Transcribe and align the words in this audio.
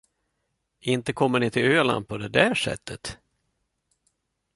Inte 0.79 1.13
kommer 1.13 1.39
ni 1.39 1.51
till 1.51 1.65
Öland 1.71 2.07
på 2.07 2.17
det 2.17 2.27
där 2.29 2.55
sättet. 2.55 3.17